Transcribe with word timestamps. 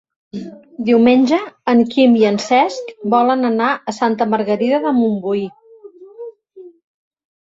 Diumenge 0.85 1.37
en 1.73 1.83
Quim 1.91 2.15
i 2.21 2.25
en 2.31 2.39
Cesc 2.47 2.89
volen 3.15 3.51
anar 3.53 3.69
a 3.75 3.95
Santa 3.99 4.29
Margarida 4.33 4.81
de 4.87 4.95
Montbui. 5.03 5.45